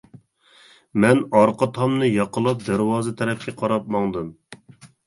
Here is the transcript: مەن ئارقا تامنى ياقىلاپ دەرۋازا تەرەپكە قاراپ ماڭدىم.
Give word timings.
مەن 1.03 1.21
ئارقا 1.41 1.69
تامنى 1.77 2.09
ياقىلاپ 2.15 2.67
دەرۋازا 2.71 3.17
تەرەپكە 3.23 3.57
قاراپ 3.63 3.95
ماڭدىم. 3.99 4.35